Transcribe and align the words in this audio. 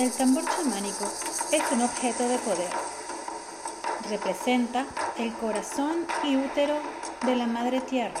El 0.00 0.10
tambor 0.12 0.42
chamánico 0.46 1.04
es 1.52 1.62
un 1.72 1.82
objeto 1.82 2.26
de 2.26 2.38
poder. 2.38 2.70
Representa 4.08 4.86
el 5.18 5.30
corazón 5.34 6.06
y 6.24 6.38
útero 6.38 6.78
de 7.26 7.36
la 7.36 7.46
Madre 7.46 7.82
Tierra, 7.82 8.18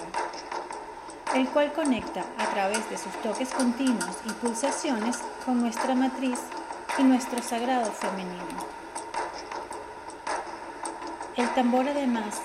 el 1.34 1.48
cual 1.48 1.72
conecta 1.72 2.26
a 2.36 2.50
través 2.50 2.90
de 2.90 2.98
sus 2.98 3.14
toques 3.22 3.48
continuos 3.48 4.14
y 4.26 4.32
pulsaciones 4.32 5.20
con 5.46 5.62
nuestra 5.62 5.94
matriz 5.94 6.38
y 6.98 7.02
nuestro 7.02 7.42
sagrado 7.42 7.90
femenino. 7.92 8.66
El 11.34 11.48
tambor 11.54 11.88
además 11.88 12.42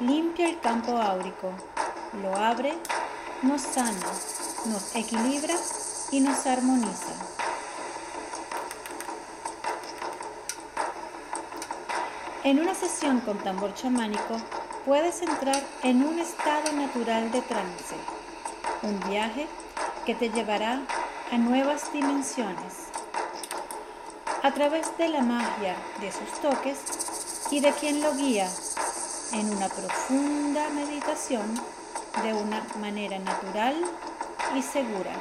limpia 0.00 0.48
el 0.48 0.58
campo 0.58 0.96
áurico, 0.96 1.52
lo 2.22 2.34
abre, 2.34 2.78
nos 3.42 3.60
sana, 3.60 3.92
nos 4.64 4.96
equilibra 4.96 5.56
y 6.10 6.20
nos 6.20 6.46
armoniza. 6.46 7.29
En 12.42 12.58
una 12.58 12.74
sesión 12.74 13.20
con 13.20 13.36
tambor 13.36 13.74
chamánico 13.74 14.40
puedes 14.86 15.20
entrar 15.20 15.62
en 15.82 16.02
un 16.02 16.18
estado 16.18 16.72
natural 16.72 17.30
de 17.30 17.42
trance, 17.42 17.94
un 18.80 18.98
viaje 19.10 19.46
que 20.06 20.14
te 20.14 20.30
llevará 20.30 20.80
a 21.30 21.36
nuevas 21.36 21.92
dimensiones 21.92 22.88
a 24.42 24.52
través 24.52 24.96
de 24.96 25.10
la 25.10 25.20
magia 25.20 25.76
de 26.00 26.10
sus 26.10 26.30
toques 26.40 26.78
y 27.50 27.60
de 27.60 27.72
quien 27.72 28.00
lo 28.00 28.14
guía 28.14 28.48
en 29.34 29.50
una 29.54 29.68
profunda 29.68 30.70
meditación 30.70 31.60
de 32.22 32.32
una 32.32 32.64
manera 32.80 33.18
natural 33.18 33.76
y 34.56 34.62
segura. 34.62 35.12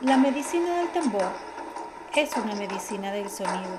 La 0.00 0.16
medicina 0.16 0.76
del 0.76 0.92
tambor 0.92 1.47
es 2.20 2.36
una 2.36 2.56
medicina 2.56 3.12
del 3.12 3.30
sonido. 3.30 3.78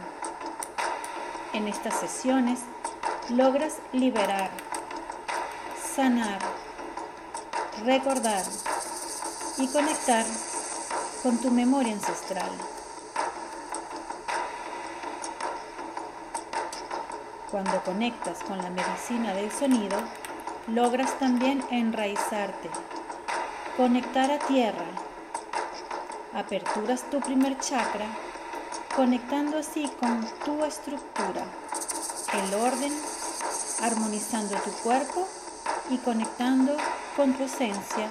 En 1.52 1.68
estas 1.68 2.00
sesiones 2.00 2.62
logras 3.28 3.80
liberar, 3.92 4.50
sanar, 5.94 6.40
recordar 7.84 8.46
y 9.58 9.68
conectar 9.68 10.26
con 11.22 11.38
tu 11.40 11.52
memoria 11.52 11.92
ancestral. 11.92 12.50
Cuando 17.52 17.84
conectas 17.84 18.42
con 18.46 18.58
la 18.60 18.70
medicina 18.70 19.34
del 19.34 19.52
sonido, 19.52 19.98
logras 20.68 21.20
también 21.20 21.62
enraizarte, 21.72 22.70
conectar 23.76 24.32
a 24.32 24.40
tierra, 24.40 24.86
aperturas 26.34 27.04
tu 27.10 27.20
primer 27.20 27.60
chakra 27.60 28.29
conectando 29.00 29.60
así 29.60 29.90
con 29.98 30.28
tu 30.44 30.66
estructura, 30.66 31.46
el 32.34 32.54
orden, 32.54 32.92
armonizando 33.82 34.58
tu 34.58 34.72
cuerpo 34.84 35.26
y 35.90 35.98
conectando 36.00 36.76
con 37.16 37.32
tu 37.32 37.44
esencia 37.46 38.10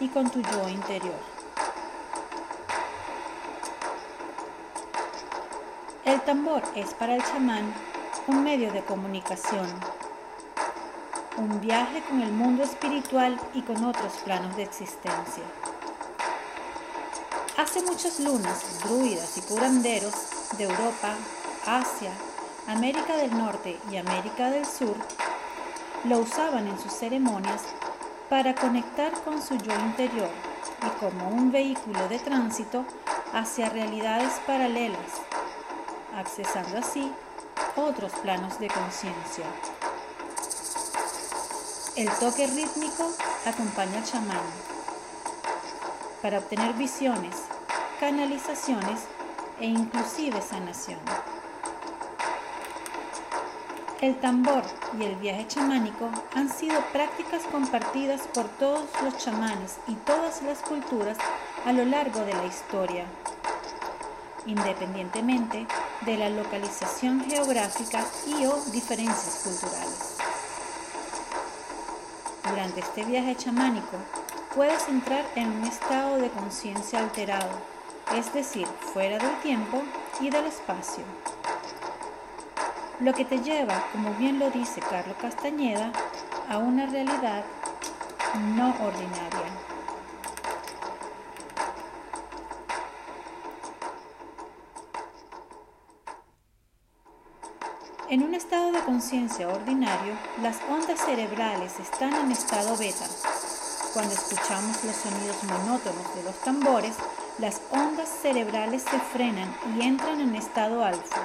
y 0.00 0.08
con 0.08 0.30
tu 0.30 0.40
yo 0.40 0.66
interior. 0.70 1.20
El 6.06 6.22
tambor 6.22 6.62
es 6.74 6.94
para 6.94 7.16
el 7.16 7.22
chamán 7.22 7.74
un 8.26 8.42
medio 8.42 8.72
de 8.72 8.80
comunicación, 8.80 9.68
un 11.36 11.60
viaje 11.60 12.02
con 12.08 12.22
el 12.22 12.32
mundo 12.32 12.62
espiritual 12.62 13.38
y 13.52 13.60
con 13.60 13.84
otros 13.84 14.14
planos 14.24 14.56
de 14.56 14.62
existencia. 14.62 15.44
Hace 17.60 17.82
muchas 17.82 18.18
lunas, 18.20 18.58
druidas 18.82 19.36
y 19.36 19.42
curanderos 19.42 20.14
de 20.56 20.64
Europa, 20.64 21.14
Asia, 21.66 22.10
América 22.66 23.18
del 23.18 23.36
Norte 23.36 23.78
y 23.90 23.98
América 23.98 24.50
del 24.50 24.64
Sur 24.64 24.96
lo 26.04 26.20
usaban 26.20 26.66
en 26.68 26.80
sus 26.80 26.90
ceremonias 26.90 27.60
para 28.30 28.54
conectar 28.54 29.12
con 29.24 29.42
su 29.42 29.58
yo 29.58 29.74
interior 29.74 30.30
y 30.86 31.00
como 31.00 31.28
un 31.28 31.52
vehículo 31.52 32.08
de 32.08 32.18
tránsito 32.18 32.86
hacia 33.34 33.68
realidades 33.68 34.32
paralelas, 34.46 35.20
accesando 36.16 36.78
así 36.78 37.12
otros 37.76 38.12
planos 38.22 38.58
de 38.58 38.68
conciencia. 38.68 39.44
El 41.94 42.08
toque 42.12 42.46
rítmico 42.46 43.10
acompaña 43.44 43.98
al 43.98 44.04
chamán 44.04 44.70
para 46.22 46.38
obtener 46.38 46.74
visiones, 46.74 47.34
canalizaciones 48.00 49.00
e 49.60 49.66
inclusive 49.66 50.40
sanación. 50.40 50.98
El 54.00 54.18
tambor 54.20 54.62
y 54.98 55.04
el 55.04 55.16
viaje 55.16 55.46
chamánico 55.46 56.08
han 56.34 56.48
sido 56.48 56.80
prácticas 56.94 57.42
compartidas 57.52 58.22
por 58.32 58.48
todos 58.48 58.88
los 59.04 59.18
chamanes 59.18 59.76
y 59.86 59.96
todas 59.96 60.40
las 60.40 60.60
culturas 60.60 61.18
a 61.66 61.72
lo 61.72 61.84
largo 61.84 62.20
de 62.20 62.32
la 62.32 62.46
historia, 62.46 63.04
independientemente 64.46 65.66
de 66.00 66.16
la 66.16 66.30
localización 66.30 67.22
geográfica 67.28 68.02
y 68.26 68.46
o 68.46 68.56
diferencias 68.72 69.42
culturales. 69.44 70.16
Durante 72.48 72.80
este 72.80 73.04
viaje 73.04 73.36
chamánico, 73.36 73.98
puedes 74.54 74.88
entrar 74.88 75.26
en 75.34 75.52
un 75.52 75.64
estado 75.64 76.16
de 76.16 76.30
conciencia 76.30 77.00
alterado, 77.00 77.79
es 78.16 78.32
decir, 78.32 78.66
fuera 78.66 79.18
del 79.18 79.40
tiempo 79.40 79.82
y 80.20 80.30
del 80.30 80.46
espacio. 80.46 81.04
Lo 83.00 83.14
que 83.14 83.24
te 83.24 83.38
lleva, 83.38 83.84
como 83.92 84.12
bien 84.14 84.38
lo 84.38 84.50
dice 84.50 84.80
Carlos 84.80 85.16
Castañeda, 85.20 85.92
a 86.48 86.58
una 86.58 86.86
realidad 86.86 87.44
no 88.56 88.74
ordinaria. 88.84 89.70
En 98.10 98.24
un 98.24 98.34
estado 98.34 98.72
de 98.72 98.80
conciencia 98.80 99.48
ordinario, 99.48 100.14
las 100.42 100.58
ondas 100.68 100.98
cerebrales 100.98 101.78
están 101.78 102.12
en 102.12 102.32
estado 102.32 102.76
beta, 102.76 103.06
cuando 103.92 104.14
escuchamos 104.14 104.84
los 104.84 104.94
sonidos 104.94 105.42
monótonos 105.44 106.14
de 106.14 106.22
los 106.22 106.34
tambores, 106.40 106.94
las 107.38 107.60
ondas 107.70 108.08
cerebrales 108.08 108.82
se 108.82 108.98
frenan 108.98 109.52
y 109.76 109.82
entran 109.82 110.20
en 110.20 110.36
estado 110.36 110.84
alfa. 110.84 111.22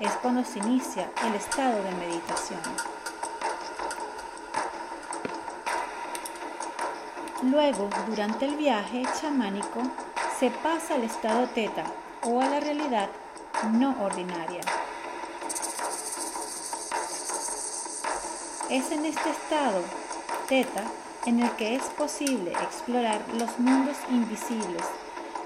Es 0.00 0.10
cuando 0.22 0.44
se 0.44 0.58
inicia 0.58 1.10
el 1.24 1.34
estado 1.34 1.82
de 1.82 1.92
meditación. 1.92 2.60
Luego, 7.42 7.88
durante 8.08 8.46
el 8.46 8.56
viaje 8.56 9.02
chamánico, 9.20 9.82
se 10.38 10.50
pasa 10.50 10.94
al 10.94 11.04
estado 11.04 11.48
teta 11.48 11.84
o 12.24 12.40
a 12.40 12.46
la 12.46 12.60
realidad 12.60 13.08
no 13.72 13.94
ordinaria. 14.02 14.60
Es 18.68 18.90
en 18.90 19.04
este 19.04 19.30
estado 19.30 19.82
teta 20.48 20.84
en 21.26 21.40
el 21.40 21.50
que 21.52 21.74
es 21.74 21.82
posible 21.82 22.52
explorar 22.52 23.20
los 23.38 23.58
mundos 23.58 23.96
invisibles 24.10 24.82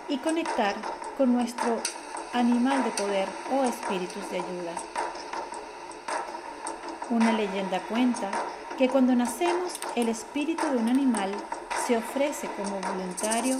y 0.09 0.19
conectar 0.19 0.75
con 1.17 1.33
nuestro 1.33 1.81
animal 2.33 2.85
de 2.85 2.91
poder 2.91 3.29
o 3.53 3.65
espíritus 3.65 4.31
de 4.31 4.39
ayuda. 4.39 4.73
Una 7.11 7.33
leyenda 7.33 7.81
cuenta 7.81 8.31
que 8.79 8.89
cuando 8.89 9.15
nacemos 9.15 9.73
el 9.95 10.09
espíritu 10.09 10.67
de 10.67 10.77
un 10.77 10.89
animal 10.89 11.33
se 11.87 11.97
ofrece 11.97 12.49
como 12.56 12.81
voluntario 12.81 13.59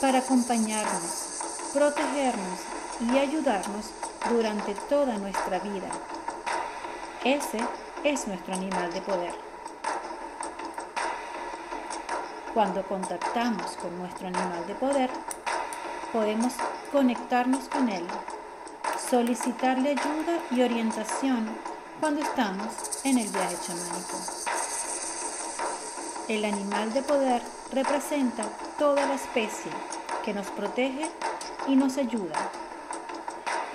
para 0.00 0.18
acompañarnos, 0.18 1.70
protegernos 1.72 2.60
y 3.00 3.18
ayudarnos 3.18 3.90
durante 4.30 4.74
toda 4.88 5.16
nuestra 5.18 5.58
vida. 5.58 5.88
Ese 7.24 7.58
es 8.02 8.26
nuestro 8.26 8.54
animal 8.54 8.92
de 8.92 9.00
poder. 9.02 9.49
Cuando 12.54 12.82
contactamos 12.82 13.76
con 13.76 13.96
nuestro 13.96 14.26
animal 14.26 14.66
de 14.66 14.74
poder, 14.74 15.08
podemos 16.12 16.52
conectarnos 16.90 17.68
con 17.68 17.88
él, 17.88 18.04
solicitarle 19.08 19.90
ayuda 19.90 20.38
y 20.50 20.62
orientación 20.62 21.48
cuando 22.00 22.22
estamos 22.22 23.04
en 23.04 23.18
el 23.18 23.28
viaje 23.28 23.56
chamánico. 23.64 24.18
El 26.26 26.44
animal 26.44 26.92
de 26.92 27.02
poder 27.02 27.40
representa 27.72 28.44
toda 28.78 29.06
la 29.06 29.14
especie 29.14 29.70
que 30.24 30.34
nos 30.34 30.48
protege 30.48 31.08
y 31.68 31.76
nos 31.76 31.98
ayuda. 31.98 32.50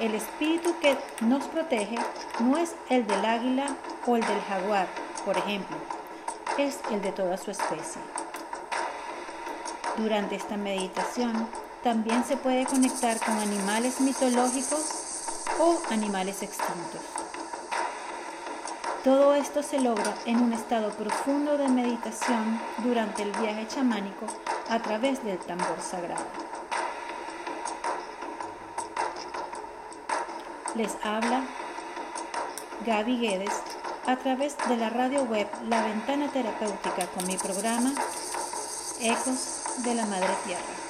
El 0.01 0.15
espíritu 0.15 0.77
que 0.81 0.97
nos 1.21 1.45
protege 1.45 1.97
no 2.41 2.57
es 2.57 2.75
el 2.89 3.07
del 3.07 3.23
águila 3.23 3.67
o 4.05 4.17
el 4.17 4.25
del 4.25 4.41
jaguar, 4.41 4.87
por 5.23 5.37
ejemplo, 5.37 5.77
es 6.57 6.79
el 6.91 7.01
de 7.01 7.13
toda 7.13 7.37
su 7.37 7.51
especie. 7.51 8.01
Durante 9.97 10.35
esta 10.35 10.57
meditación 10.57 11.47
también 11.81 12.25
se 12.25 12.35
puede 12.35 12.65
conectar 12.65 13.17
con 13.19 13.37
animales 13.39 14.01
mitológicos 14.01 14.81
o 15.59 15.79
animales 15.89 16.43
extintos. 16.43 17.01
Todo 19.05 19.35
esto 19.35 19.63
se 19.63 19.79
logra 19.79 20.13
en 20.25 20.41
un 20.41 20.51
estado 20.51 20.89
profundo 20.89 21.57
de 21.57 21.69
meditación 21.69 22.59
durante 22.83 23.23
el 23.23 23.31
viaje 23.33 23.67
chamánico 23.67 24.25
a 24.69 24.79
través 24.79 25.23
del 25.23 25.37
tambor 25.37 25.79
sagrado. 25.79 26.25
Les 30.75 30.91
habla 31.03 31.43
Gaby 32.85 33.19
Guedes 33.19 33.53
a 34.07 34.17
través 34.17 34.57
de 34.67 34.75
la 34.75 34.89
radio 34.89 35.23
web 35.23 35.47
La 35.69 35.83
Ventana 35.83 36.27
Terapéutica 36.27 37.07
con 37.07 37.25
mi 37.27 37.37
programa 37.37 37.93
Ecos 38.99 39.54
de 39.83 39.93
la 39.93 40.05
Madre 40.05 40.29
Tierra. 40.45 40.84